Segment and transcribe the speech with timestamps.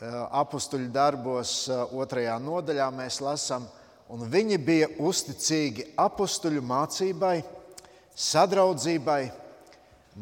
[0.00, 3.66] apakstuļu darbos, otrajā nodaļā mēs lasām,
[4.08, 7.40] un viņi bija uzticīgi apakstuļu mācībai,
[8.16, 9.20] sadraudzībai,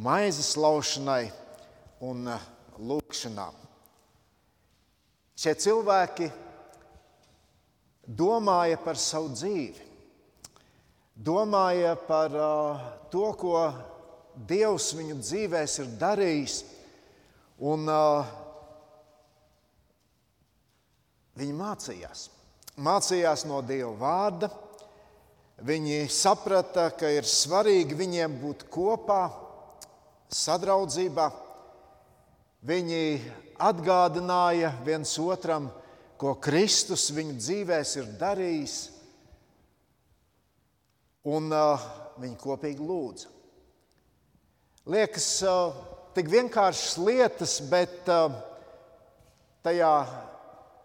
[0.03, 1.29] maizes laušanai
[2.04, 2.27] un
[2.79, 3.54] lūkšanām.
[5.38, 6.27] Šie cilvēki
[8.03, 9.87] domāja par savu dzīvi,
[11.15, 12.35] domāja par
[13.13, 13.55] to, ko
[14.49, 16.61] Dievs viņu dzīvēs ir darījis.
[17.59, 18.29] Un, uh,
[21.39, 22.29] viņi mācījās.
[22.79, 24.50] Mācījās no Dieva vārda.
[25.67, 29.25] Viņi saprata, ka ir svarīgi viņiem būt kopā,
[30.30, 31.27] sadraudzībā.
[32.69, 33.03] Viņi
[33.58, 35.66] atgādināja viens otram,
[36.19, 38.77] ko Kristus viņu dzīvēs ir darījis,
[41.27, 41.83] un uh,
[42.19, 43.34] viņi kopīgi lūdza.
[44.89, 45.27] Liekas,
[46.16, 48.08] tik vienkāršas lietas, bet
[49.66, 49.92] tajā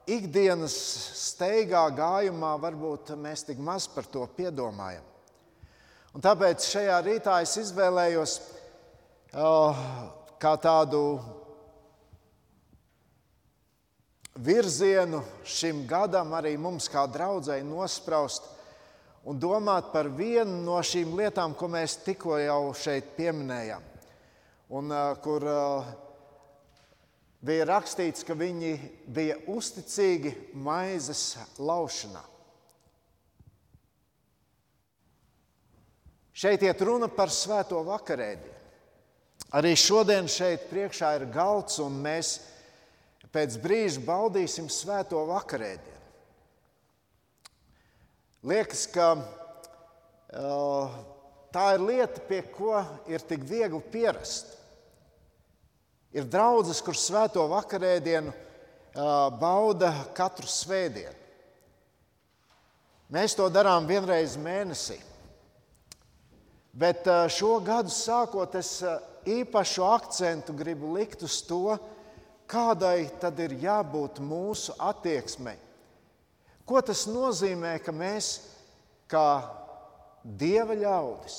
[0.10, 0.74] ikdienas
[1.20, 5.06] steigā gājumā varbūt mēs tik maz par to piedomājam.
[6.14, 8.36] Un tāpēc šajā rītā es izvēlējos
[9.34, 11.02] kā tādu
[14.36, 18.46] virzienu šim gadam arī mums kā draudzēji nospraust
[19.26, 23.90] un domāt par vienu no šīm lietām, ko mēs tikko jau šeit pieminējām
[24.74, 25.92] un uh, kur uh,
[27.44, 28.76] bija rakstīts, ka viņi
[29.12, 32.24] bija uzticīgi maizes laušanā.
[36.34, 38.62] Šeit iet runa par svēto vakarēdienu.
[39.54, 42.40] Arī šodien šeit priekšā ir galds, un mēs
[43.34, 46.00] pēc brīža baudīsim svēto vakarēdienu.
[48.50, 50.96] Liekas, ka uh,
[51.54, 54.58] tā ir lieta, pie ko ir tik viegli pierast.
[56.14, 58.34] Ir draudzes, kur svēto vakarēdienu
[59.42, 61.16] bauda katru svētdienu.
[63.14, 65.00] Mēs to darām vienreiz mēnesī.
[66.74, 68.80] Bet šo gadu sākot, es
[69.30, 71.78] īpašu akcentu gribu likt uz to,
[72.50, 75.58] kādai tad ir jābūt mūsu attieksmei.
[76.66, 78.36] Ko tas nozīmē, ka mēs
[79.10, 79.28] kā
[80.24, 81.38] dieva ļaudis,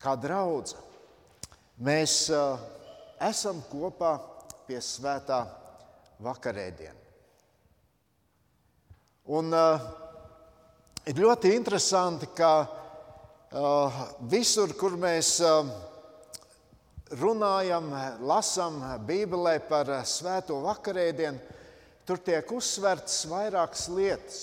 [0.00, 0.89] kā draudzene,
[1.80, 2.58] Mēs uh,
[3.24, 4.18] esam kopā
[4.66, 5.38] pie svētā
[6.20, 6.98] vakarēdiena.
[9.32, 9.86] Un uh,
[11.08, 15.72] ir ļoti interesanti, ka uh, visur, kur mēs uh,
[17.16, 17.88] runājam,
[18.28, 18.76] lasām
[19.08, 21.40] Bībelē par svēto vakarēdienu,
[22.04, 24.40] tur tiek uzsverts vairākas lietas.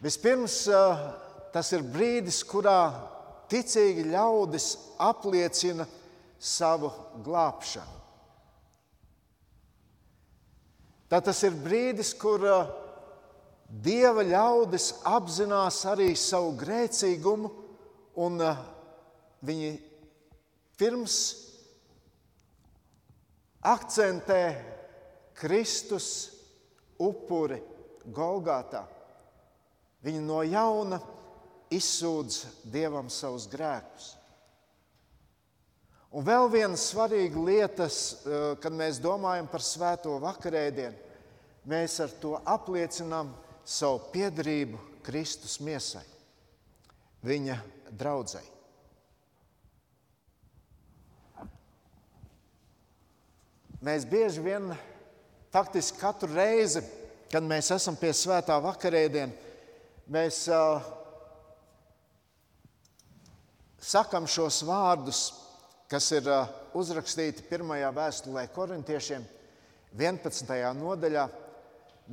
[0.00, 1.08] Vispirms uh,
[1.52, 2.80] tas ir brīdis, kurā
[3.52, 4.68] ticīgi ļaudis
[5.02, 5.86] apliecina
[6.42, 6.90] savu
[7.24, 7.98] glābšanu.
[11.12, 12.70] Tad tas ir brīdis, kur uh,
[13.68, 17.50] dieva ļaudis apzinās arī savu grēcīgumu,
[18.24, 18.62] un uh,
[19.44, 19.74] viņi
[20.80, 21.18] pirms
[23.62, 24.40] akcentē
[25.36, 26.08] Kristus
[26.96, 27.60] upuri
[28.08, 28.86] Golgātā.
[30.02, 30.98] Viņi no jauna
[31.76, 34.12] izsūdz Dievam savus grēkus.
[36.12, 40.94] Un vēl viena svarīga lieta, eh, kad mēs domājam par svēto vakarēdienu,
[41.66, 43.32] mēs ar to apliecinām
[43.64, 46.04] savu piedarību Kristus miesai,
[47.24, 47.56] viņa
[47.96, 48.50] draudzēji.
[53.82, 54.76] Mēs bieži vien,
[55.50, 56.84] faktiski katru reizi,
[57.32, 59.32] kad mēs esam pie svētā vakarēdiena,
[60.12, 61.01] mēs uh,
[63.82, 65.32] sakam šos vārdus,
[65.90, 66.46] kas ir uh,
[66.78, 69.24] uzrakstīti pirmajā vēstulē korintiešiem,
[69.98, 70.74] 11.
[70.78, 71.28] nodaļā,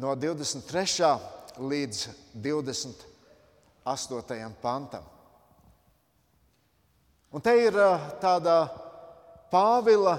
[0.01, 1.19] no 23.
[1.59, 4.53] līdz 28.
[4.61, 5.03] pantam.
[7.29, 8.69] Un te ir uh, tāda
[9.49, 10.17] Pāvila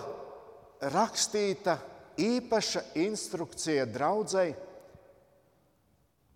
[0.90, 1.78] rakstīta
[2.18, 4.54] īpaša instrukcija draudzēji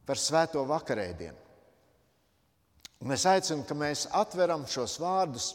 [0.06, 1.43] par svēto vakarēdienu.
[3.02, 5.50] Un es aicinu, ka mēs atveram šos vārdus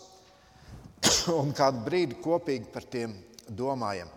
[1.40, 3.16] un kādu brīdi kopīgi par tiem
[3.48, 4.10] domājam.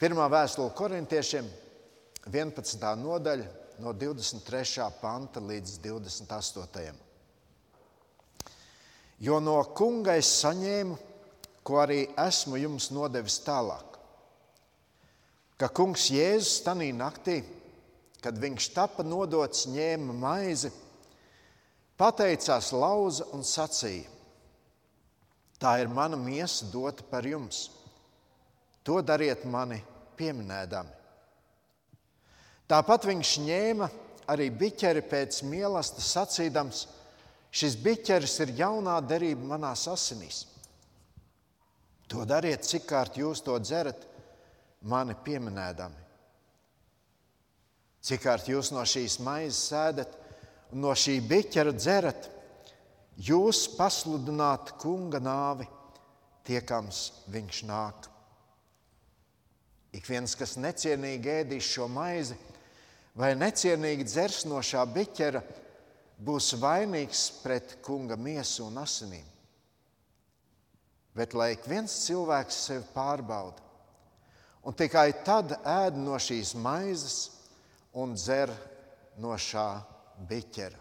[0.00, 1.48] Pirmā vēstule korintiešiem,
[2.30, 2.86] 11.
[3.02, 3.48] nodaļa,
[3.80, 4.86] no 23.
[5.00, 6.98] panta līdz 28.
[9.20, 10.96] Jo no kunga es saņēmu,
[11.64, 13.98] ko arī esmu jums nodevis tālāk,
[15.60, 17.42] ka kungs Jēzus tanī naktī
[18.20, 20.70] Kad viņš tapa nodots, ņēma maizi,
[21.96, 24.08] pateicās lauza un sacīja:
[25.60, 27.68] Tā ir mana miesa dota par jums.
[28.84, 29.76] To dariet mani
[30.16, 30.94] pieminēdami.
[32.70, 33.88] Tāpat viņš ņēma
[34.30, 36.84] arī biķeri pēc mīlestības, sacīdams,
[37.50, 40.44] šis biķeris ir jaunā derība manās asinīs.
[42.10, 44.06] To dariet, cik kārt jūs to dzerat,
[44.82, 46.09] mani pieminēdami.
[48.00, 50.14] Cik kārt jūs no šīs maizes sēdat
[50.72, 52.28] un no šī biķera dzerat,
[53.20, 55.66] jūs pasludināt kunga nāvi,
[56.48, 57.02] tiekams
[57.32, 58.08] viņš nāk.
[59.92, 62.38] Ik viens, kas necienīgi ēdīs šo maizi
[63.18, 65.42] vai necienīgi dzers no šā biķera,
[66.20, 69.26] būs vainīgs pret kunga miesu un asinīm.
[71.16, 73.58] Bet lai ik viens cilvēks sevi pārbauda,
[74.62, 77.18] un tikai tad ēd no šīs maizes
[77.98, 78.52] un dzer
[79.18, 79.66] no šā
[80.28, 80.78] biķera.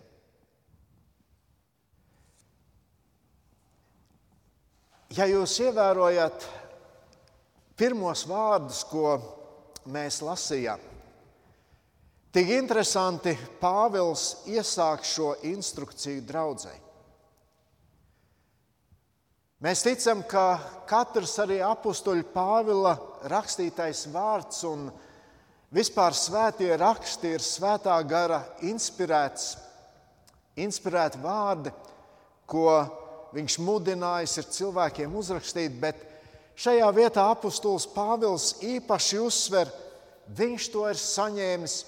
[5.18, 6.44] Ja jūs ievērojat
[7.80, 9.16] pirmos vārdus, ko
[9.90, 10.84] mēs lasījām,
[12.30, 16.86] tik interesanti Pāvils iesāk šo instrukciju draudzēji.
[19.66, 22.94] Mēs ticam, ka katrs arī apakstuļa Pāvila
[23.34, 24.86] rakstītais vārds un
[25.76, 29.54] vispār svētie raksti ir svētā gara inspirēts,
[30.60, 31.74] inspirēti vārdi,
[32.50, 32.72] ko
[33.36, 36.02] viņš mudinājis ir cilvēkiem uzrakstīt, bet
[36.60, 39.70] šajā vietā apustulis Pāvils īpaši uzsver,
[40.38, 41.80] viņš to ir saņēmis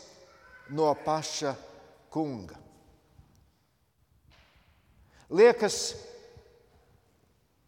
[0.78, 1.56] no paša
[2.14, 2.58] kunga.
[5.32, 5.78] Liekas,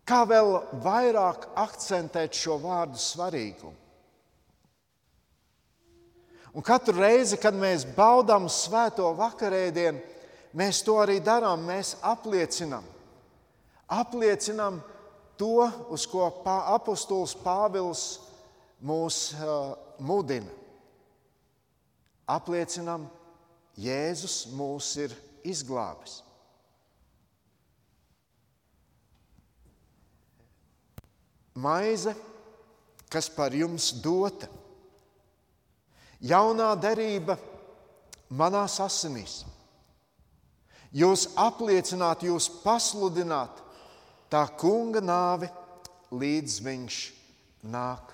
[0.03, 3.82] kā vēl vairāk akcentēt šo vārdu svarīgumu.
[6.53, 10.01] Un katru reizi, kad mēs baudām svēto vakarēdienu,
[10.53, 11.65] mēs to arī darām.
[11.65, 12.85] Mēs apliecinām,
[13.89, 14.77] apliecinām
[15.41, 16.27] to, uz ko
[16.75, 18.03] apustulis Pāvils
[18.85, 20.51] mūs uh, mudina.
[22.29, 23.09] Apliecinām,
[23.81, 26.21] Jēzus mūs ir izglābis.
[31.53, 32.13] Maize,
[33.09, 34.47] kas par jums dota,
[36.23, 37.37] jaunā derība
[38.33, 39.41] manās asinīs.
[40.93, 43.61] Jūs apliecināt, jūs pasludināt,
[44.29, 45.49] tā kunga nāvi,
[46.13, 46.97] līdz viņš
[47.73, 48.11] nāk.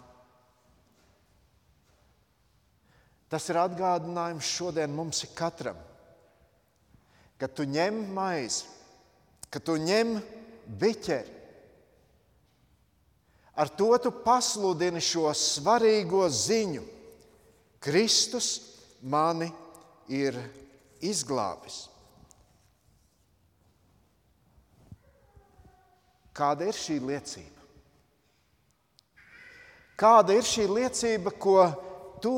[3.29, 5.77] Tas ir atgādinājums šodien mums katram,
[7.37, 8.65] ka tu ņem maizi,
[9.51, 10.15] ka tu ņem
[10.79, 11.35] biķeri.
[13.59, 16.85] Ar to tu pasludini šo svarīgo ziņu.
[17.79, 18.49] Kristus
[19.01, 19.47] mani
[20.11, 20.35] ir
[20.99, 21.85] izglābis.
[26.35, 27.63] Kāda ir šī liecība?
[29.99, 31.57] Kāda ir šī liecība, ko
[32.23, 32.35] tu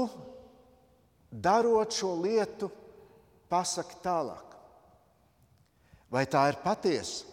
[1.31, 2.69] darot šo lietu,
[3.49, 4.55] pasaki tālāk?
[6.11, 7.27] Vai tā ir patiesa?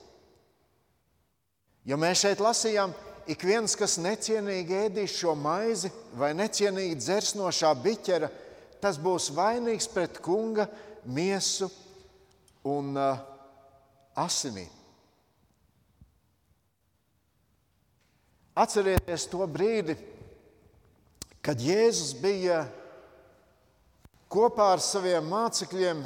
[1.88, 2.93] Jo mēs šeit lasījām,
[3.28, 8.30] ik viens, kas necienīgi ēdīs šo maizi vai necienīgi dzers no šā biķera,
[8.80, 10.69] tas būs vainīgs pret kunga
[11.04, 11.69] miesu
[12.69, 13.20] un uh,
[14.19, 14.70] asinīm.
[18.58, 19.94] Atcerieties to brīdi,
[21.44, 22.64] kad Jēzus bija
[24.32, 26.00] kopā ar saviem mācekļiem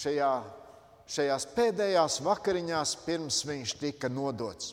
[0.00, 0.30] šajā,
[1.12, 4.72] šajās pēdējās vakariņās, pirms viņš tika nodots.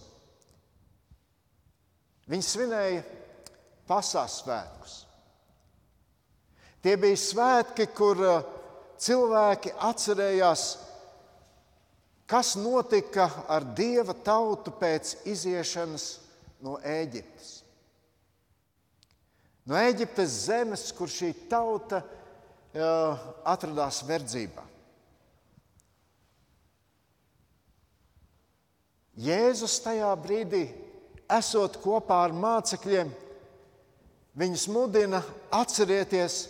[2.29, 3.03] Viņi svinēja
[3.89, 4.95] pasaules svētkus.
[6.83, 8.43] Tie bija svētki, kur uh,
[9.01, 10.65] cilvēki atcerējās,
[12.29, 16.11] kas notika ar dieva tautu pēc iziešanas
[16.63, 17.49] no Ēģiptes.
[19.69, 24.65] No Ēģiptes zemes, kur šī tauta uh, atradās verdzībā.
[29.19, 30.63] Jēzus tajā brīdī,
[31.29, 33.11] esot kopā ar mācekļiem,
[34.39, 35.21] viņus mudina
[35.53, 36.41] atcerieties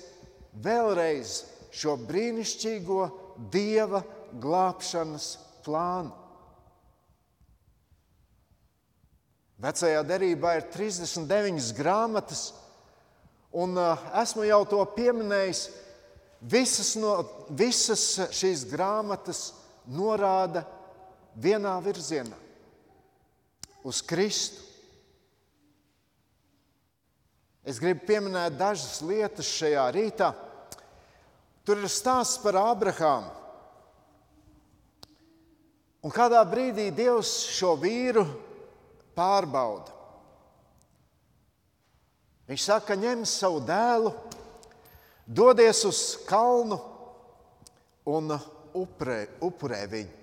[0.63, 1.41] vēlreiz
[1.75, 3.01] šo brīnišķīgo
[3.51, 4.01] dieva
[4.39, 5.33] glābšanas
[5.65, 6.15] plānu.
[9.59, 12.53] Vecajā derībā ir 39 grāmatas,
[13.51, 15.65] un uh, esmu jau to pieminējis.
[16.39, 17.17] Visas, no,
[17.51, 19.50] visas šīs grāmatas
[19.91, 20.63] norāda
[21.36, 22.38] vienā virzienā-
[23.89, 24.69] uz Kristu.
[27.68, 30.32] Es gribu pieminēt dažas lietas šajā rītā.
[31.68, 33.36] Tur ir stāsts par Ābrahāmu.
[36.00, 38.24] Un kādā brīdī Dievs šo vīru
[39.18, 39.92] pārbauda.
[42.50, 44.13] Viņš saka, ņem savu dēlu,
[45.28, 46.80] dodies uz kalnu
[48.10, 48.32] un
[48.74, 50.16] upurē, upurē viņu.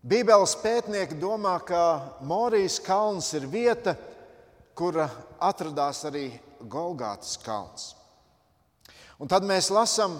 [0.00, 1.82] Bībeles pētnieki domā, ka
[2.24, 4.09] Morijas kalns ir vieta, kur
[5.40, 7.94] atradās arī Golgātas kalns.
[9.20, 10.14] Un tad mēs lasām,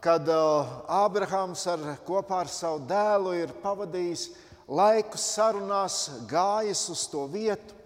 [0.00, 4.28] kad Ābrahāms ar, kopā ar savu dēlu ir pavadījis
[4.68, 7.76] laiku sarunās, gājis uz to vietu.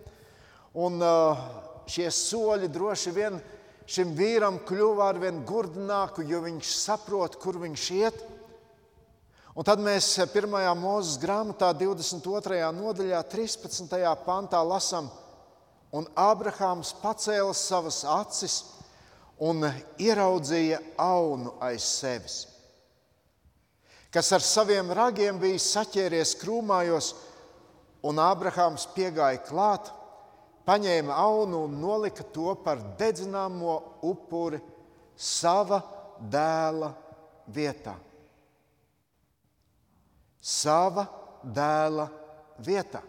[0.75, 1.03] Un
[1.91, 3.41] šie soļi droši vien
[3.91, 8.23] šim vīram kļuva ar vien gurdināku, jo viņš saprot, kur viņš iet.
[9.53, 12.63] Un tad mēs pirmajā mūzes grāmatā, 22.
[12.73, 13.99] nodaļā, 13.
[14.25, 15.11] pantā lasām,
[15.93, 18.57] un Ābrahāms pacēla savas acis
[19.43, 19.67] un
[20.01, 22.39] ieraudzīja aunu aiz sevis,
[24.13, 27.13] kas ar saviem ragiem bija saķēries krūmājos,
[28.03, 29.93] un Ābrahāms piegāja klāt
[30.67, 33.77] paņēma aunu un nolika to par dedzināmo
[34.09, 34.61] upuri
[35.17, 35.83] sava
[36.19, 36.93] dēla
[37.53, 37.95] vietā.
[40.43, 41.07] Sava
[41.43, 42.09] dēla
[42.63, 43.03] vietā.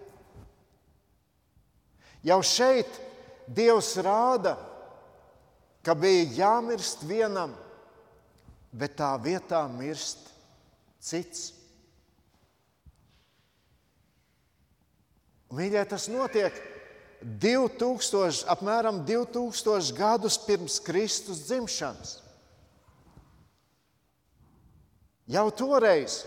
[2.23, 2.99] Jau šeit
[3.47, 4.55] Dievs rāda,
[5.83, 7.51] ka bija jāmirst vienam,
[8.71, 10.29] bet tā vietā mirst
[11.03, 11.49] cits.
[15.53, 16.55] Mīļie, tas notiek
[17.43, 22.15] 2000, apmēram 2000 gadus pirms Kristus dzimšanas.
[25.29, 26.23] Jau toreiz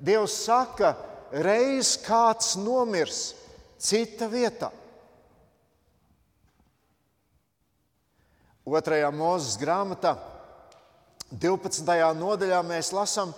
[0.00, 0.94] Dievs saka,
[1.32, 3.30] reiz kāds nomirs
[3.80, 4.72] cita vietā.
[8.66, 10.16] Otrajā mūzes grāmatā,
[11.30, 11.86] 12.
[12.18, 13.30] nodaļā, mēs lasām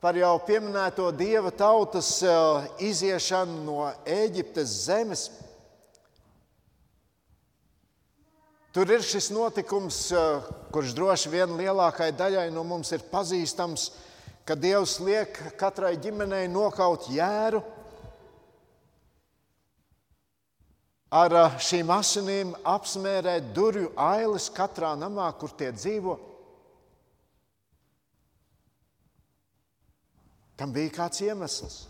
[0.00, 5.26] par jau pieminēto dieva tautas eh, iziešanu no Eģiptes zemes.
[8.72, 13.90] Tur ir šis notikums, eh, kurš droši vien lielākajai daļai no mums ir pazīstams,
[14.48, 17.60] ka Dievs liek katrai ģimenei nokaut jēru.
[21.14, 26.16] Ar eh, šīm asinīm apsmērēt durvju ailes katrā namā, kur tie dzīvo.
[30.56, 31.84] Tam bija kāds iemesls.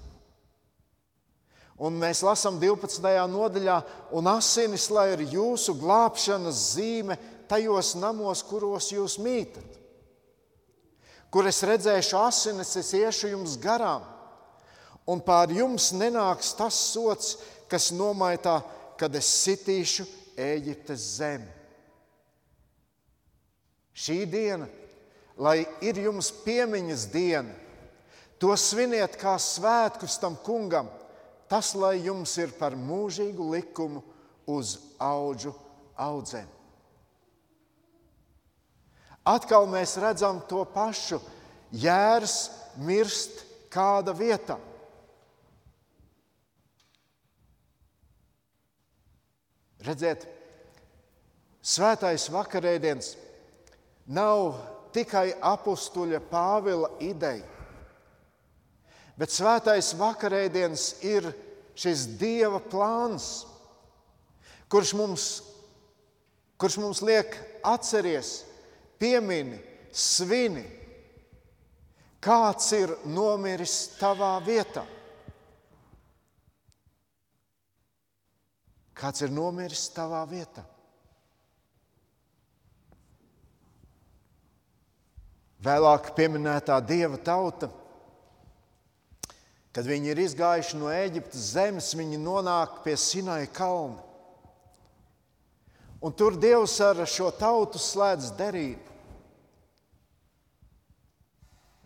[1.76, 3.04] Un mēs lasām 12.
[3.30, 3.76] nodaļā,
[4.16, 7.18] un asinis, lai ir jūsu glābšanas zīme
[7.48, 9.76] tajos namos, kuros jūs mītat.
[11.30, 14.04] Kur es redzēšu asinis, es iešu jums garām,
[15.06, 17.36] un pār jums nenāks tas sots,
[17.68, 18.62] kas nomaitā,
[18.98, 21.48] kad es sitīšu Eģiptes zemi.
[23.96, 24.66] Šī diena,
[25.40, 27.54] lai ir jums piemiņas diena,
[28.36, 30.90] to sviniet kā svētkus tam kungam
[31.48, 34.02] tas lai jums ir par mūžīgu likumu
[34.46, 35.54] uz augu
[35.96, 36.48] audzēm.
[39.26, 41.18] Atkal mēs redzam to pašu.
[41.74, 43.42] Jērs mirst
[43.74, 44.54] kāda vietā.
[49.86, 50.24] Redziet,
[51.62, 53.12] svētais vakarēdiens
[54.06, 54.56] nav
[54.94, 57.46] tikai apstuļa Pāvila ideja.
[59.16, 61.30] Bet svētais vakarēdiens ir
[61.76, 63.46] šis Dieva plāns,
[64.72, 65.28] kurš mums,
[66.60, 68.32] kurš mums liek atcerēties,
[69.00, 69.60] piemini,
[69.92, 70.64] svini,
[72.20, 74.84] kāds ir nomiris tavā vietā.
[78.96, 80.64] Kāds ir nomiris tavā vietā?
[85.66, 87.68] Vēlāk pieminētā dieva tauta
[89.76, 94.00] Kad viņi ir izgājuši no Eģiptes zemes, viņi nonāk pie Sinai kalna.
[96.00, 98.94] Un tur Dievs ar šo tautu slēdz derību.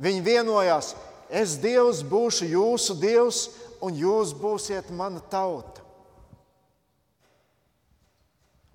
[0.06, 0.92] Viņi vienojās,
[1.26, 3.42] es Dievs būšu jūsu Dievs,
[3.82, 5.79] un jūs būsiet mana tauta.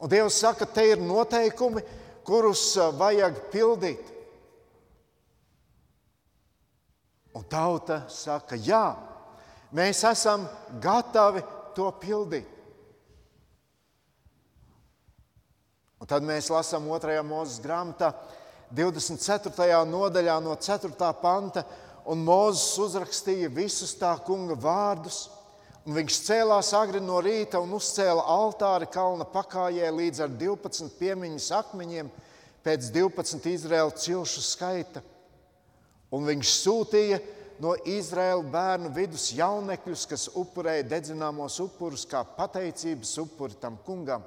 [0.05, 1.81] Un Dievs saka, te ir noteikumi,
[2.21, 4.11] kurus vajag pildīt.
[7.33, 8.93] Un tauta saka, jā,
[9.73, 10.45] mēs esam
[10.83, 11.41] gatavi
[11.73, 12.51] to pildīt.
[15.97, 17.17] Un tad mēs lasām 2.
[17.25, 18.11] mūzes grāmatā,
[18.77, 19.81] 24.
[19.89, 20.93] nodaļā, no 4.
[21.17, 21.65] panta,
[22.05, 25.23] un Mozus uzrakstīja visus tā kunga vārdus.
[25.85, 31.51] Un viņš cēlās agri no rīta un uzcēla altāri kalna pakājē līdz ar 12 piemiņas
[31.59, 32.09] akmeņiem
[32.65, 35.03] pēc 12 Izraēla cilšu skaita
[36.15, 37.19] un viņš sūtīja
[37.61, 44.25] no Izraēla bērnu vidus jaunekļus, kas upurēja dedzināmos upurus kā pateicības upuri tam kungam.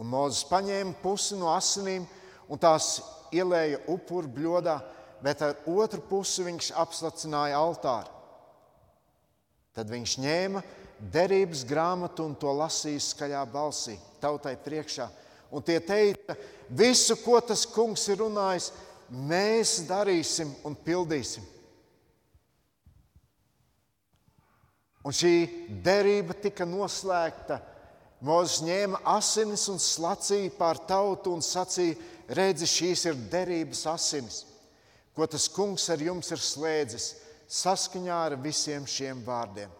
[0.00, 2.06] Un Mozus paņēma pusi no asinīm
[2.48, 2.96] un tās
[3.32, 4.78] ielēja upuru bļodā,
[5.22, 8.21] bet ar otru pusi viņš apslacināja altāru.
[9.72, 10.62] Tad viņš ņēma
[11.12, 15.08] derības grāmatu un to lasīja skaļā balsī tautai priekšā.
[15.52, 16.36] Un tie teica,
[16.68, 18.70] visu, ko tas kungs ir runājis,
[19.12, 21.44] mēs darīsim un pildīsim.
[25.02, 25.34] Un šī
[25.82, 27.58] derība tika noslēgta.
[28.22, 31.96] Mozus ņēma asinis un slacīja pār tautu un sacīja,
[32.30, 34.44] redzi, šīs ir derības asinis,
[35.16, 37.08] ko tas kungs ar jums ir slēdzis
[37.52, 39.70] saskaņā ar visiem šiem vārdiem.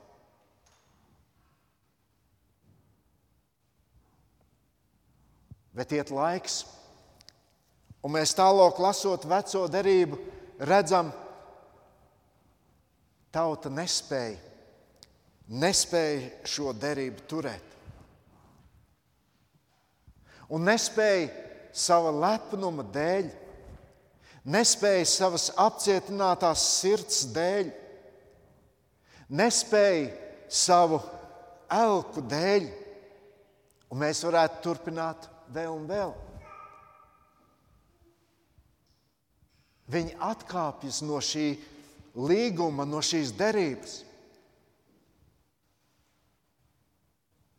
[5.73, 6.67] Bet iet laiks,
[8.05, 10.19] un mēs tālāk lasot veco derību,
[10.69, 11.09] redzam,
[13.33, 14.37] tauta nespēja,
[15.49, 17.71] nespēja šo derību turēt.
[20.53, 21.31] Un nespēja
[21.73, 23.33] sava lepnuma dēļ,
[24.45, 27.71] nespēja savas apcietinātās sirds dēļ,
[29.33, 30.11] nespēja
[30.53, 31.01] savu
[31.73, 32.69] elku dēļ,
[33.93, 36.15] un mēs varētu turpināt vēl un vēl.
[39.93, 41.51] Viņi atkāpjas no šī
[42.17, 43.99] līguma, no šīs derības.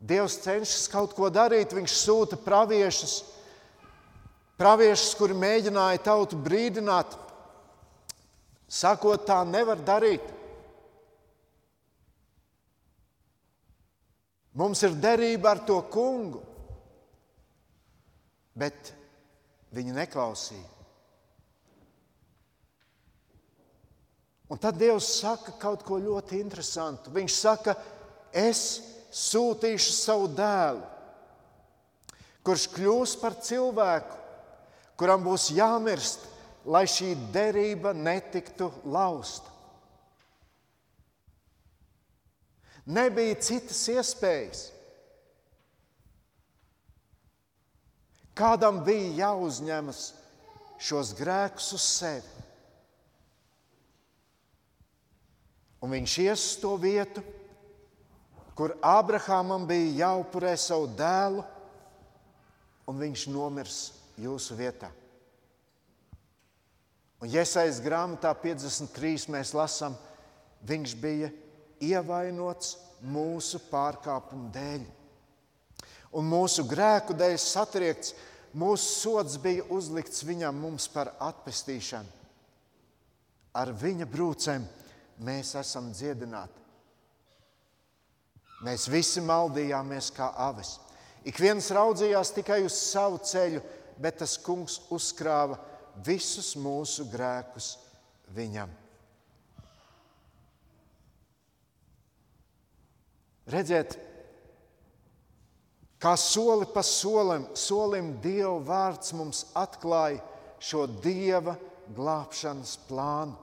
[0.03, 3.21] Dievs cenšas kaut ko darīt, viņš sūta praviešus,
[4.59, 7.17] praviešus kuri mēģināja tautu brīdināt,
[8.67, 10.23] sakot, tā nevar darīt.
[14.53, 16.43] Mums ir derība ar to kungu
[18.57, 18.93] bet
[19.73, 20.69] viņi neklausīja.
[24.53, 27.09] Un tad Dievs saka kaut ko ļoti interesantu.
[27.13, 27.73] Viņš saka,
[28.29, 28.83] es
[29.13, 30.83] sūtīšu savu dēlu,
[32.45, 34.19] kurš kļūs par cilvēku,
[34.99, 36.27] kuram būs jāmirst,
[36.65, 39.49] lai šī derība netiktu lausta.
[42.85, 44.65] Nebija citas iespējas.
[48.35, 50.01] Kādam bija jāuzņemas
[50.83, 52.43] šos grēkus uz sevi.
[55.83, 57.23] Un viņš ies uz to vietu,
[58.55, 61.43] kur Ābrahamam bija jāupurē savu dēlu,
[62.87, 63.79] un viņš nomirs
[64.19, 64.89] jūsu vietā.
[67.23, 69.95] Un Iesaistas grāmatā 53 mēs lasām,
[70.67, 71.29] viņš bija
[71.83, 74.83] ievainots mūsu pārkāpumu dēļ
[76.13, 78.13] un mūsu grēku dēļ satriekts,
[78.53, 80.61] mūsu sods bija uzlikts viņam
[80.93, 82.09] par atpestīšanu.
[83.53, 84.65] Ar viņa brūcēm
[85.21, 86.59] mēs esam dziedināti.
[88.63, 90.79] Mēs visi maldījāmies kā avis.
[91.25, 93.61] Ik viens raudzījās tikai uz savu ceļu,
[94.01, 95.59] bet tas kungs uzkrāja
[96.05, 97.75] visus mūsu grēkus
[98.33, 98.71] viņam.
[103.53, 103.97] Redziet,
[106.03, 110.19] Kā soli pa solim, solim Dieva vārds mums atklāja
[110.59, 111.53] šo Dieva
[111.95, 113.37] glābšanas plānu.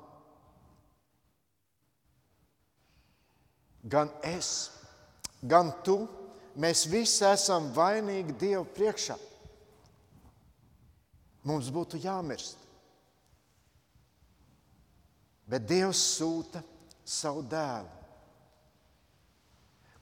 [3.81, 4.51] Gan es,
[5.41, 6.03] gan tu,
[6.61, 9.17] mēs visi esam vainīgi Dieva priekšā.
[11.47, 12.59] Mums būtu jāmirst.
[15.51, 16.61] Bet Dievs sūta
[17.03, 17.89] savu dēlu,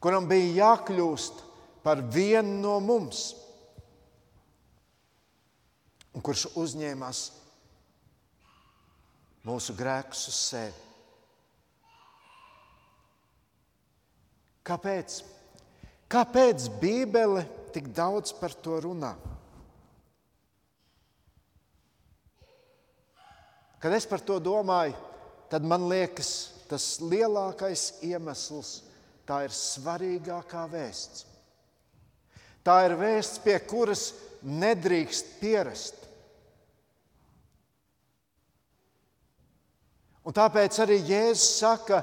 [0.02, 1.40] kuram bija jākļūst
[1.84, 3.30] par vienu no mums,
[6.12, 7.22] un kurš uzņēmās
[9.48, 10.84] mūsu grēkus uz sevi.
[14.68, 15.22] Kāpēc?
[16.12, 19.14] Kāpēc Bībele tik daudz par to runā?
[23.78, 24.96] Kad es par to domāju,
[25.50, 28.82] tad man liekas, tas lielākais iemesls
[29.28, 31.26] tā ir svarīgākā vēsts.
[32.64, 34.10] Tā ir vēsts, pie kuras
[34.42, 36.04] nedrīkst pierast.
[40.28, 42.02] Un tāpēc arī Jēzus saka,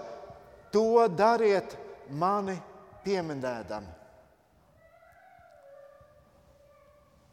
[0.73, 1.75] to dariet
[2.09, 2.55] mani
[3.03, 3.91] pieminēdami.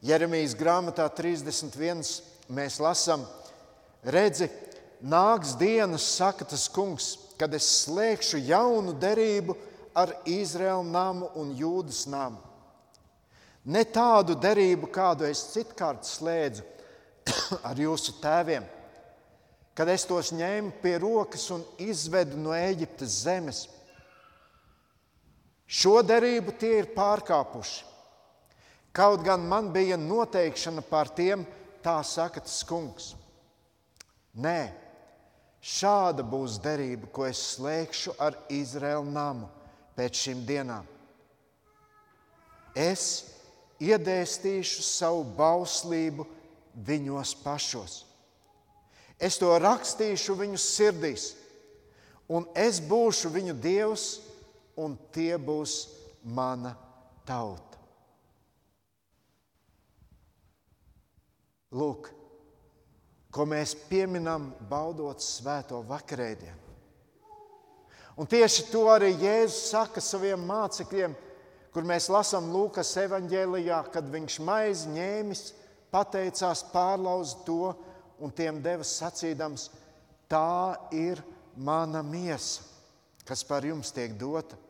[0.02, 2.02] Jeremijas grāmatā 31.
[2.52, 3.22] mēs lasām,
[4.05, 4.51] redzi,
[5.03, 9.57] nāks dienas, saka tas kungs, kad es slēgšu jaunu derību
[9.95, 12.53] ar Izraēlu namu un Jūdas namu
[13.62, 16.65] Ne tādu derību, kādu es citkārt slēdzu
[17.69, 18.65] ar jūsu tēviem,
[19.79, 23.62] kad es tos ņēmu pie rokas un izvedu no Eģiptes zemes.
[25.73, 27.87] Šo derību tie ir pārkāpuši.
[28.93, 31.47] Kaut gan man bija noteikšana pār tiem,
[31.87, 33.12] tā saka tas kungs.
[34.33, 34.73] Nē,
[35.61, 39.51] šāda būs derība, ko es slēgšu ar Izraēlu namu
[39.97, 40.87] pēc šīm dienām.
[42.73, 43.29] Es
[43.83, 46.25] iedēstīšu savu bauslību
[46.87, 47.99] viņos pašos.
[49.21, 51.35] Es to rakstīšu viņu sirdīs,
[52.33, 54.07] un es būšu viņu dievs,
[54.81, 55.85] un tie būs
[56.25, 56.73] mana
[57.29, 57.79] tauta.
[61.73, 62.09] Lūk,
[63.33, 66.61] ko mēs pieminam, baudot svēto vakarēdienu.
[68.21, 71.14] Un tieši to arī Jēzus saka saviem mācekļiem,
[71.73, 75.47] kur mēs lasām Lūkas evanģēlijā, kad viņš maizi ņēmis,
[75.92, 77.73] pateicās, pārlauza to
[78.21, 79.71] un tiem deva sacīdams:
[80.29, 81.25] Tā ir
[81.57, 82.62] mana miesa,
[83.25, 84.61] kas par jums tiek dota.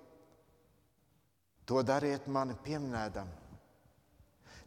[1.66, 3.41] To dariet mani pieminēdami.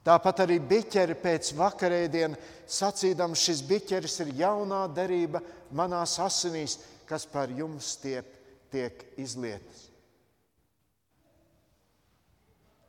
[0.06, 5.42] Tāpat arī biķeri pēc vakarēdienas sacīdams, šis biķeris ir jaunā derība
[5.74, 6.78] manās asinīs,
[7.10, 8.28] kas par jums tiek,
[8.70, 9.88] tiek izlietas.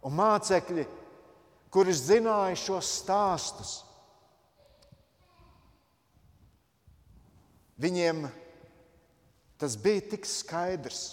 [0.05, 0.85] Un mācekļi,
[1.73, 3.73] kuri zināja šos stāstus,
[7.81, 8.29] viņiem
[9.57, 11.09] tas bija tik skaidrs.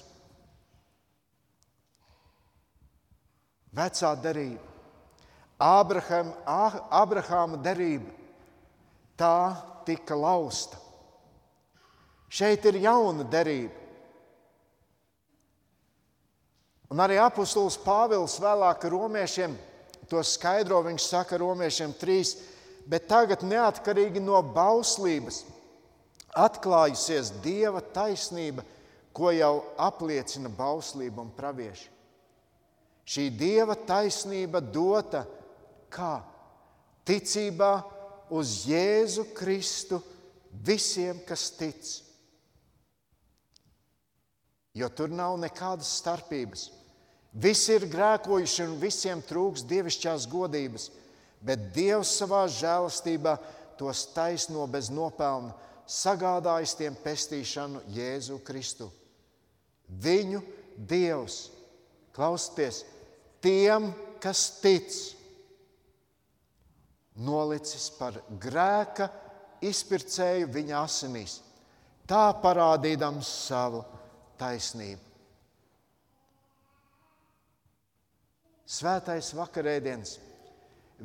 [3.73, 4.72] Vecā derība
[5.63, 6.33] Ābrahama,
[6.91, 8.11] Ābrahāma derība,
[9.15, 9.55] tā
[9.87, 10.79] tika lausta.
[12.33, 13.79] Šeit ir jauna derība.
[16.93, 19.53] Un arī apustulis Pāvils vēlāk romiešiem
[20.09, 20.81] to skaidro.
[20.85, 22.35] Viņš saka, romiešiem trīs,
[22.89, 25.43] bet tagad neatkarīgi no bauslības
[26.37, 28.65] atklājusies Dieva taisnība,
[29.13, 31.89] ko jau apliecina bauslība un pravieši.
[33.05, 35.25] Šī Dieva taisnība dota
[35.93, 36.23] Kā?
[37.05, 37.73] Ticībā
[38.33, 39.99] uz Jēzu Kristu
[40.65, 41.83] visiem, kas tic.
[44.73, 46.69] Jo tur nav nekādas starpības.
[47.33, 50.89] Visi ir grēkojuši un visiem trūks dievišķās godības,
[51.41, 53.35] bet Dievs savā žēlastībā
[53.77, 55.53] tos taisno bez nopelna,
[55.89, 58.89] sagādājis tiem pestīšanu Jēzu Kristu.
[59.89, 60.43] Viņu
[60.77, 61.49] Dievs,
[62.15, 62.83] klausieties,
[63.43, 64.93] tiem, kas tic,
[67.21, 69.09] nolicis par grēka
[69.63, 71.39] izpircēju viņa asinīs,
[72.09, 73.83] tā parādīdams savu
[74.39, 75.11] taisnību.
[78.73, 80.17] Svētais vakarēdiens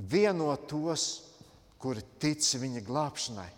[0.09, 1.05] vieno tos,
[1.79, 3.51] kuri tic viņa glābšanai.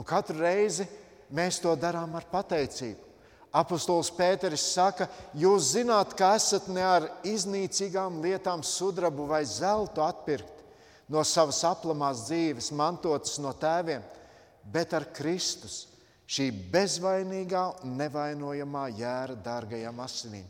[0.00, 0.86] Un katru reizi
[1.36, 3.09] mēs to darām ar pateicību.
[3.50, 10.60] Apostols Pēteris saka, jūs zināt, ka esat ne ar iznīcīgām lietām, sudrabu vai zeltu atpirkt
[11.10, 14.04] no savas aplamās dzīves, mantotas no tēviem,
[14.70, 15.88] bet ar Kristus,
[16.30, 20.46] šī bezvainīgā un nevainojamā jēra dārgajām asinīm,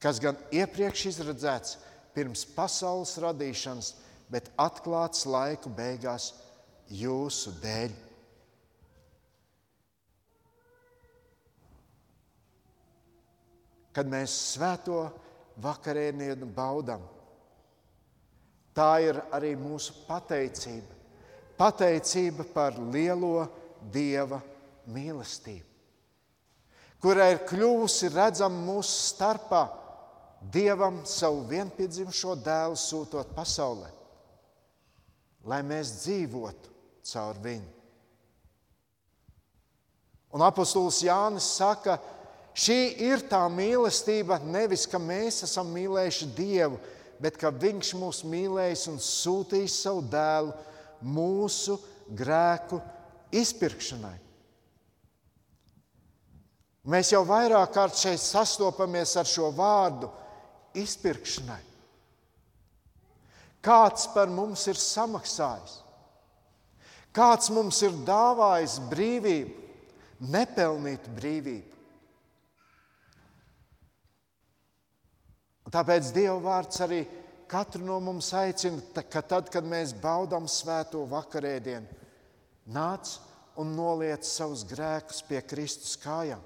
[0.00, 1.76] kas gan iepriekš izredzēts
[2.16, 3.92] pirms pasaules radīšanas,
[4.32, 6.32] bet atklāts laiku beigās
[6.88, 7.92] jūsu dēļ.
[13.94, 15.02] Kad mēs svēto
[15.60, 17.02] vakarēdienu baudām.
[18.74, 20.98] Tā ir arī mūsu pateicība.
[21.58, 23.48] Pateicība par lielo
[23.92, 24.38] Dieva
[24.92, 25.66] mīlestību,
[27.00, 29.62] kurai ir kļuvusi redzama mūsu starpā,
[30.40, 33.90] Dievam savu vienpiedzimušo dēlu sūtot pasaulē,
[35.44, 36.72] lai mēs dzīvotu
[37.10, 37.68] caur viņu.
[40.32, 42.19] Un apustulis Jānis saka, ka
[42.56, 46.80] Šī ir tā mīlestība, nevis ka mēs esam mīlējuši Dievu,
[47.22, 50.54] bet ka Viņš mūs mīlējis un sūtījis savu dēlu
[51.00, 51.78] mūsu
[52.10, 52.80] grēku
[53.30, 54.16] izpirkšanai.
[56.90, 60.08] Mēs jau vairāk kārt šeit sastopamies ar šo vārdu
[60.80, 61.60] izpirkšanai.
[63.60, 65.74] Kāds par mums ir samaksājis?
[67.12, 69.52] Kāds mums ir dāvājis brīvību,
[70.32, 71.69] nepelnītu brīvību?
[75.70, 77.04] Un tāpēc Dieva vārds arī
[77.46, 81.86] katru no mums aicina, ka tad, kad mēs baudām svēto vakarēdienu,
[82.74, 83.12] nāc
[83.54, 86.42] un noliec savus grēkus pie Kristus kājām.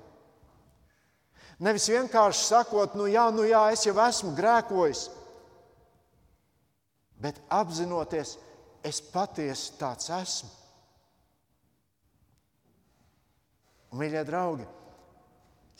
[1.65, 5.07] Nevis vienkārši sakot, nu jā, nu jā, es jau esmu grēkojis,
[7.17, 8.37] bet apzinoties,
[8.85, 10.53] es patiesi tāds esmu.
[13.97, 14.73] Mīļie draugi,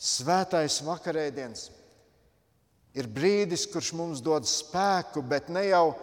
[0.01, 1.84] svētais vakarēdienas!
[2.95, 5.95] Ir brīdis, kurš mums dod spēku, bet ne jau,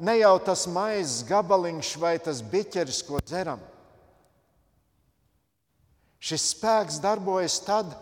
[0.00, 3.60] ne jau tas maizes gabaliņš vai tas biķeris, ko dzeram.
[6.18, 7.92] Šis spēks darbojas tad,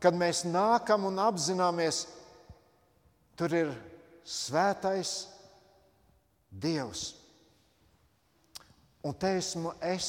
[0.00, 2.04] kad mēs nākam un apzināmies,
[3.36, 3.72] tur ir
[4.24, 5.26] svētais
[6.50, 7.14] Dievs.
[9.06, 10.08] Un te esmu es,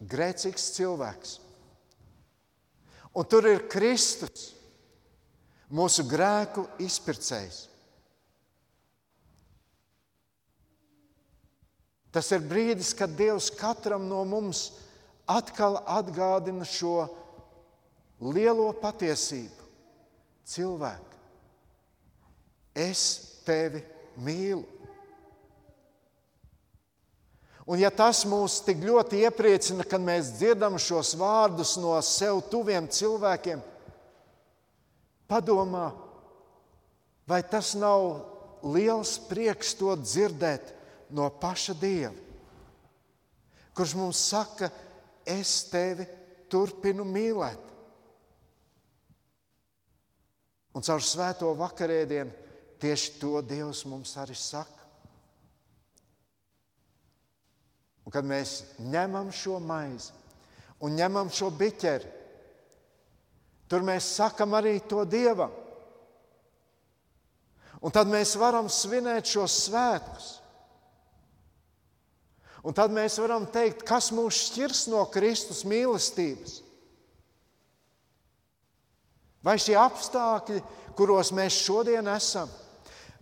[0.00, 1.34] grēcīgs cilvēks.
[3.16, 4.55] Un tur ir Kristus,
[5.72, 7.66] mūsu grēku izpircējs.
[12.16, 14.70] Tas ir brīdis, kad Dievs katram no mums
[15.28, 17.04] atkal atgādina šo
[18.32, 19.66] lielo patiesību.
[20.46, 21.18] Cilvēki,
[22.86, 23.02] es
[23.44, 23.82] tevi
[24.22, 24.62] mīlu.
[27.66, 32.86] Un ja tas mūs tik ļoti iepriecina, kad mēs dzirdam šos vārdus no sev tuviem
[32.86, 33.58] cilvēkiem,
[35.30, 35.90] padomā,
[37.26, 40.72] vai tas nav liels prieks to dzirdēt
[41.14, 42.14] no paša Dieva,
[43.76, 44.70] kurš mums saka,
[45.26, 46.06] es tevi
[46.50, 47.62] turpinu mīlēt.
[50.76, 52.44] Un caur svēto vakarēdienu
[52.82, 54.84] tieši to Dievs mums arī saka.
[58.06, 60.12] Un kad mēs ņemam šo maizi
[60.84, 62.10] un ņemam šo biķeri,
[63.70, 65.52] tur mēs sakam arī to Dievam.
[67.82, 70.28] Un tad mēs varam svinēt šos svētkus.
[72.66, 76.62] Un tad mēs varam teikt, kas mūs šķirs no Kristus mīlestības.
[79.46, 80.62] Vai šie apstākļi,
[80.98, 82.50] kuros mēs šodien esam,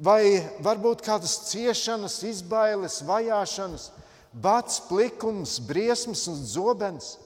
[0.01, 3.91] vai varbūt kādas ciešanas, izbailes, vajāšanas,
[4.33, 7.19] bats, plikums, briesmas un zobens.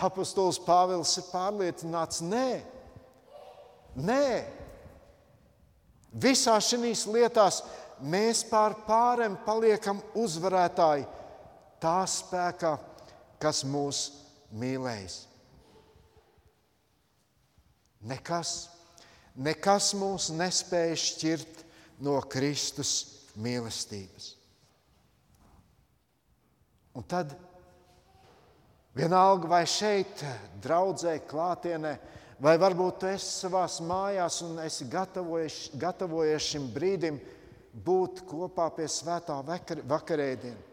[0.00, 2.60] Apostols Pāvils ir pārliecināts, nē,
[4.00, 4.26] nē.
[6.10, 7.60] Visā šīs lietās
[8.00, 11.06] mēs pār pārem paliekam uzvarētāji
[11.82, 12.74] tā spēkā,
[13.40, 14.00] kas mūs
[14.56, 15.20] mīlēs.
[18.00, 18.70] Nekas,
[19.36, 21.64] nekas mūs nespēja šķirt
[22.00, 22.94] no Kristus
[23.36, 24.32] mīlestības.
[26.96, 27.36] Un tad
[28.96, 30.24] vienalga vai šeit,
[30.62, 31.92] draudzē, klātienē,
[32.42, 37.20] vai varbūt tu esi savā mājās un esi gatavojies, gatavojies šim brīdim
[37.72, 40.68] būt kopā pie svētā vakar, vakarēdiena.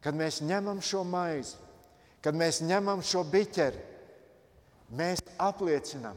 [0.00, 1.56] Kad mēs ņemam šo maizi,
[2.24, 3.80] kad mēs ņemam šo biķeri,
[4.96, 6.16] mēs apliecinām,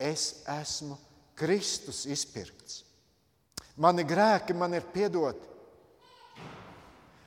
[0.00, 0.96] es esmu
[1.36, 2.82] Kristus izpirkts.
[3.80, 5.49] Mani grēki man ir piedoti.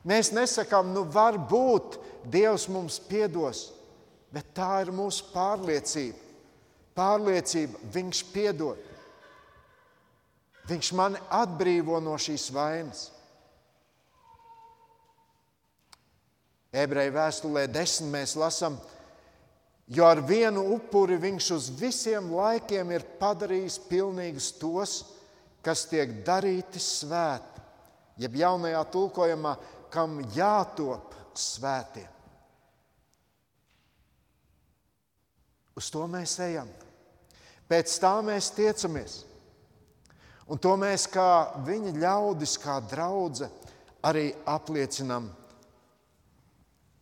[0.04, 3.70] Mēs nesakām, nu, varbūt Dievs mums piedos,
[4.32, 6.20] bet tā ir mūsu pārliecība.
[6.96, 8.80] Pārliecība, Viņš piedod.
[10.68, 13.08] Viņš mani atbrīvo no šīs vainas.
[16.74, 18.78] Ebreju vēstulē desmit mēs lasām,
[19.86, 24.94] Jo ar vienu upuri viņš uz visiem laikiem ir padarījis pilnīgus tos,
[25.64, 27.60] kas tiek darīti svēti,
[28.24, 29.52] jeb jaunajā tulkojumā,
[29.94, 32.10] kam jātop svētiem.
[35.74, 36.68] Uz to mēs ejam.
[37.70, 39.22] Pēc tā mēs tiecamies.
[40.50, 43.48] Un to mēs kā viņa ļaudis, kā draugi,
[44.04, 45.30] arī apliecinām,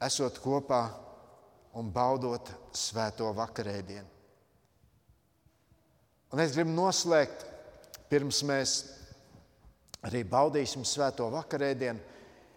[0.07, 0.83] esot kopā
[1.81, 4.09] un baudot svēto vakarēdienu.
[6.33, 7.43] Un es gribu noslēgt,
[8.09, 8.77] pirms mēs
[10.07, 12.12] arī baudīsim svēto vakarēdienu.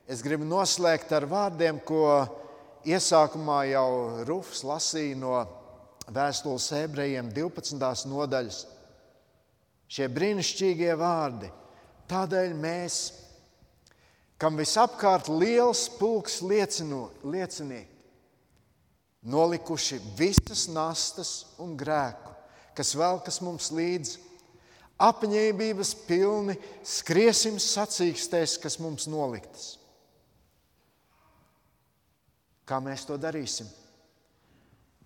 [0.05, 2.05] Es gribu noslēgt ar vārdiem, ko
[2.85, 3.89] iesākumā jau
[4.27, 5.37] Rufs lasīja no
[6.13, 8.03] vēstules ebrejiem 12.
[8.11, 8.59] nodaļas.
[9.89, 11.49] Šie brīnišķīgie vārdi.
[12.05, 12.97] Tādēļ mēs,
[14.37, 17.89] kam visapkārt liels pulks liecino, liecinieki,
[19.25, 22.35] nolikuši visas nastas un grēku,
[22.77, 24.21] kas velkas mums līdzi.
[25.01, 29.79] Apņēmības pilni skriesim sacīkstēs, kas mums noliktas.
[32.65, 33.67] Kā mēs to darīsim?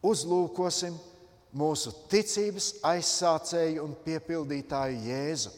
[0.05, 0.95] Uzlūkosim
[1.59, 5.51] mūsu ticības aizsācēju un piepildītāju Jēzu,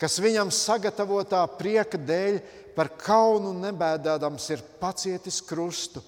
[0.00, 2.40] kas viņam sagatavotā prieka dēļ
[2.74, 6.02] par kaunu nebēdādams ir pacietis krustu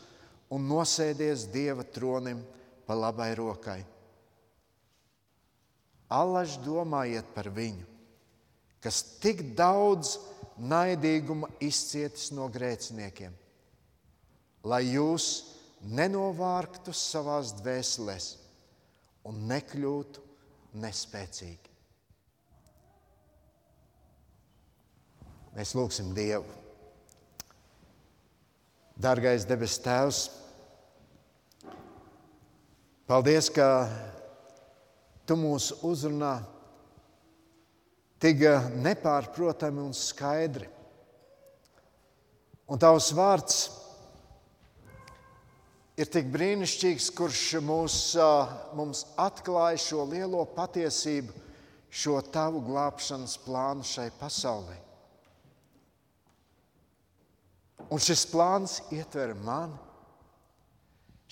[0.51, 2.43] un nosēdies Dieva tronim
[2.87, 3.81] pa labai rokai.
[6.11, 7.83] Allaž domājiet par viņu,
[8.83, 10.17] kas tik daudz
[10.57, 13.35] naidīguma izcietis no grēciniekiem,
[14.67, 15.27] lai jūs
[15.87, 18.33] nenovārktu savās dvēselēs
[19.27, 20.23] un nekļūtu
[20.83, 21.75] nespēcīgi.
[25.57, 26.51] Mēs lūgsim Dievu.
[28.97, 30.27] Dargais debes Tēvs,
[33.09, 33.71] paldies, ka
[35.27, 36.37] Tu mūs uzrunā
[38.23, 38.45] tik
[38.79, 40.69] nepārprotami un skaidri.
[42.71, 43.86] Un Tavs vārds ir
[46.05, 47.95] tik brīnišķīgs, kurš mūs,
[48.77, 51.33] mums atklāja šo lielo patiesību,
[51.89, 54.77] šo tavu glābšanas plānu šai pasaulē.
[57.89, 59.79] Un šis plāns ietver mani,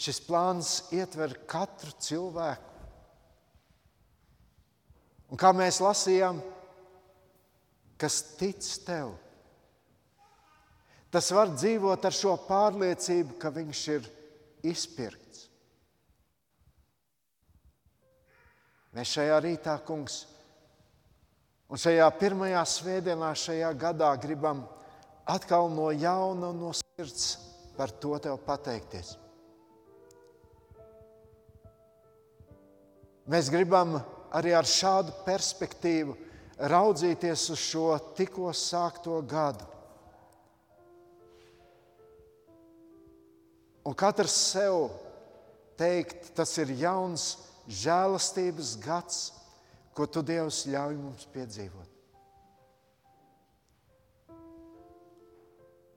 [0.01, 2.73] šis plāns ietver katru cilvēku.
[5.29, 6.41] Un kā mēs lasījām,
[8.01, 9.13] kas tic tev,
[11.13, 14.13] tas var dzīvot ar šo pārliecību, ka viņš ir
[14.65, 15.49] izpirkts.
[18.95, 20.21] Mēs šajā rītā, kungs,
[21.67, 24.63] un šajā pirmajā svētdienā, šajā gadā gribam
[25.27, 27.35] atkal no jauna un no sirds
[27.75, 29.17] par to tev pateikties.
[33.27, 33.97] Mēs gribam
[34.37, 36.15] arī ar šādu perspektīvu
[36.71, 39.74] raudzīties uz šo tikko sākto gadu.
[43.85, 44.89] Un katrs sev
[45.77, 47.35] teikt, tas ir jauns
[47.69, 49.19] žēlastības gads,
[49.95, 51.91] ko tu Dievs ļauj mums piedzīvot.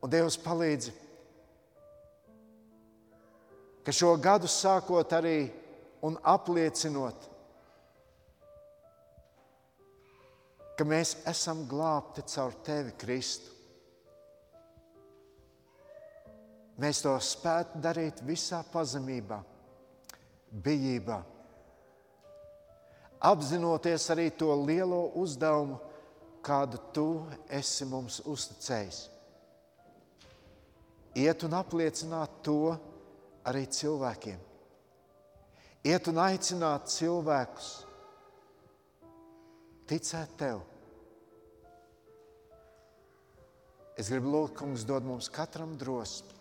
[0.04, 0.94] Un Dievs palīdzi,
[3.88, 5.48] ka šo gadu sākot arī
[6.06, 7.26] un apliecinot,
[10.78, 13.57] ka mēs esam glābti caur Tevi, Kristu.
[16.82, 19.42] Mēs to spētu darīt visā pazemībā,
[20.64, 21.18] bijībā.
[23.28, 25.80] Apzinoties arī to lielo uzdevumu,
[26.46, 27.08] kādu tu
[27.50, 29.00] esi mums uzticējis.
[31.18, 32.76] Iet un apliecināt to
[33.50, 34.38] arī cilvēkiem.
[35.88, 37.72] Iet un aicināt cilvēkus
[39.90, 40.62] ticēt tev.
[43.98, 46.37] Es gribu lūgt, kungs, dod mums katram drosmi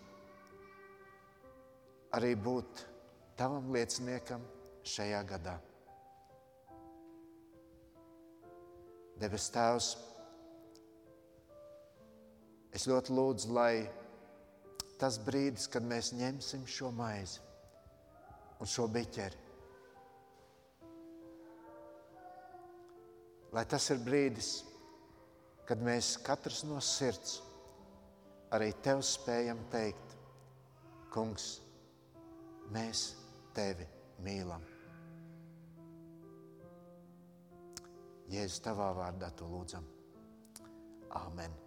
[2.17, 2.83] arī būt
[3.37, 4.45] tavam lieciniekam
[4.87, 5.57] šajā gadā.
[9.21, 9.91] Debes Tēvs,
[12.77, 13.87] es ļoti lūdzu, lai
[15.01, 17.41] tas brīdis, kad mēs ņemsim šo maizi
[18.61, 19.43] un šo biķeri,
[23.57, 24.51] lai tas ir brīdis,
[25.69, 27.41] kad mēs katrs no sirds
[28.57, 30.15] arī tev spējam teikt,
[31.13, 31.63] Kungs,
[32.75, 33.03] Mēs
[33.55, 33.87] tevi
[34.25, 34.65] mīlam.
[38.33, 39.87] Jēzus, tavā vārdā to lūdzam.
[41.15, 41.66] Āmen!